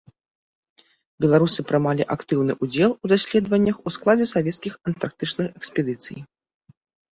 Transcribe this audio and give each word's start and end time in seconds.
Беларусы 1.25 1.65
прымалі 1.71 2.07
актыўны 2.15 2.55
ўдзел 2.65 2.91
у 3.03 3.13
даследваннях 3.13 3.77
у 3.87 3.95
складзе 3.99 4.25
савецкіх 4.33 4.73
антарктычных 4.91 5.47
экспедыцый. 5.59 6.17